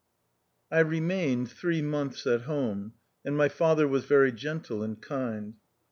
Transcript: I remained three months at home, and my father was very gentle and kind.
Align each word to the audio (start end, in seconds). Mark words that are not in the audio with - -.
I 0.71 0.79
remained 0.79 1.51
three 1.51 1.83
months 1.83 2.25
at 2.25 2.41
home, 2.49 2.93
and 3.23 3.37
my 3.37 3.49
father 3.49 3.87
was 3.87 4.03
very 4.05 4.31
gentle 4.31 4.81
and 4.81 4.99
kind. 4.99 5.57